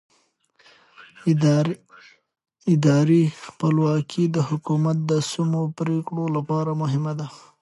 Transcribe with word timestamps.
اداري 2.73 3.23
خپلواکي 3.45 4.23
د 4.35 4.37
حکومت 4.49 4.97
د 5.11 5.11
سمو 5.31 5.63
پرېکړو 5.79 6.23
لپاره 6.35 6.71
مهمه 6.81 7.13
ده 7.19 7.27